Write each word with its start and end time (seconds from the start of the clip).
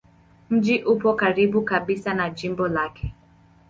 Mji 0.49 0.83
upo 0.83 1.13
karibu 1.13 1.61
kabisa 1.61 2.13
na 2.13 2.29
jimbo 2.29 2.67
lake. 2.67 3.15